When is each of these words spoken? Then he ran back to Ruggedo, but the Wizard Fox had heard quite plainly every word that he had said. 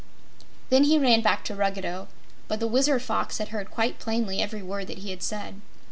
Then 0.71 0.85
he 0.85 0.97
ran 0.97 1.21
back 1.21 1.43
to 1.43 1.53
Ruggedo, 1.55 2.07
but 2.47 2.59
the 2.59 2.65
Wizard 2.65 3.03
Fox 3.03 3.37
had 3.37 3.49
heard 3.49 3.69
quite 3.69 3.99
plainly 3.99 4.41
every 4.41 4.63
word 4.63 4.87
that 4.87 4.97
he 4.97 5.11
had 5.11 5.21
said. 5.21 5.61